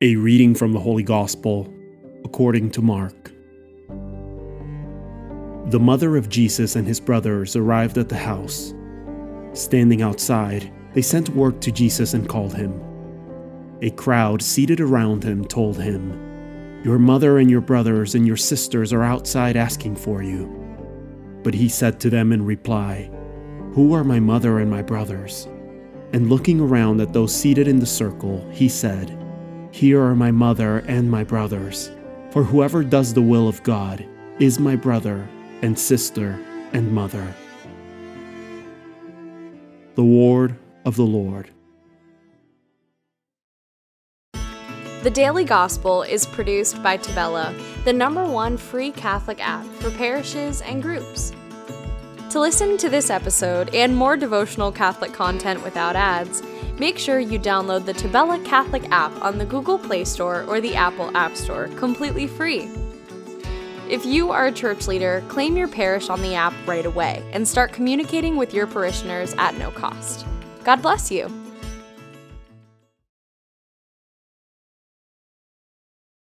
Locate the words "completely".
61.68-62.26